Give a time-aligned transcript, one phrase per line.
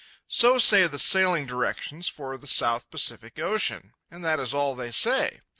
[0.33, 4.89] So say the sailing directions for the South Pacific Ocean; and that is all they
[4.89, 5.41] say.